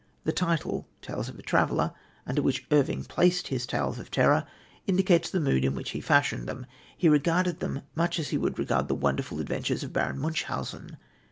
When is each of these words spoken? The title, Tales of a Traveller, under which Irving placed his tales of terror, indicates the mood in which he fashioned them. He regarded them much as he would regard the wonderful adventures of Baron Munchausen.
The 0.23 0.31
title, 0.31 0.87
Tales 1.03 1.29
of 1.29 1.37
a 1.37 1.43
Traveller, 1.43 1.93
under 2.25 2.41
which 2.41 2.65
Irving 2.71 3.03
placed 3.03 3.49
his 3.49 3.67
tales 3.67 3.99
of 3.99 4.09
terror, 4.09 4.47
indicates 4.87 5.29
the 5.29 5.39
mood 5.39 5.63
in 5.63 5.75
which 5.75 5.91
he 5.91 6.01
fashioned 6.01 6.47
them. 6.47 6.65
He 6.97 7.07
regarded 7.07 7.59
them 7.59 7.83
much 7.93 8.17
as 8.17 8.29
he 8.29 8.37
would 8.39 8.57
regard 8.57 8.87
the 8.87 8.95
wonderful 8.95 9.39
adventures 9.39 9.83
of 9.83 9.93
Baron 9.93 10.17
Munchausen. 10.17 10.97